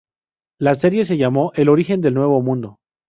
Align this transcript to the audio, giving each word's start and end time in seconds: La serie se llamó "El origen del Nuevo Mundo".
La 0.59 0.73
serie 0.73 1.05
se 1.05 1.15
llamó 1.15 1.51
"El 1.53 1.69
origen 1.69 2.01
del 2.01 2.15
Nuevo 2.15 2.41
Mundo". 2.41 2.79